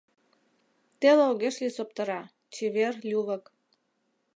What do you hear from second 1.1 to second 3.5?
огеш лий соптыра, чевер-лювык: